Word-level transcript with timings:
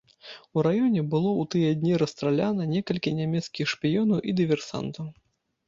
У 0.57 0.61
раёне 0.67 1.03
было 1.11 1.31
ў 1.43 1.49
тыя 1.55 1.69
дні 1.83 1.93
расстраляна 2.03 2.63
некалькі 2.73 3.15
нямецкіх 3.21 3.73
шпіёнаў 3.77 4.25
і 4.29 4.39
дыверсантаў. 4.43 5.05